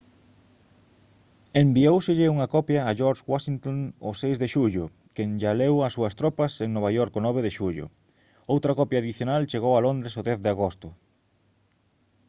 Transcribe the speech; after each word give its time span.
envióuselle 1.63 2.31
unha 2.35 2.51
copia 2.55 2.79
a 2.83 2.91
george 2.99 3.21
washington 3.31 3.75
o 4.09 4.11
6 4.21 4.41
de 4.41 4.47
xullo 4.53 4.85
quen 5.15 5.29
lla 5.39 5.51
leu 5.61 5.75
ás 5.85 5.93
súas 5.97 6.17
tropas 6.19 6.51
en 6.63 6.69
nova 6.77 6.91
york 6.97 7.13
o 7.19 7.25
9 7.27 7.45
de 7.45 7.51
xullo 7.57 7.85
outra 8.53 8.77
copia 8.79 8.99
adicional 9.01 9.41
chegou 9.51 9.73
a 9.75 9.83
londres 9.87 10.13
o 10.19 10.21
10 10.29 10.39
de 10.45 10.49
agosto 10.55 10.87